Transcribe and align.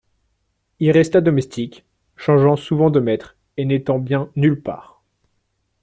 Il 0.79 0.89
resta 0.89 1.21
domestique, 1.21 1.85
changeant 2.17 2.55
souvent 2.55 2.89
de 2.89 2.99
maître 2.99 3.35
et 3.57 3.65
n'étant 3.65 3.99
bien 3.99 4.31
nulle 4.35 4.59
part. 4.59 5.03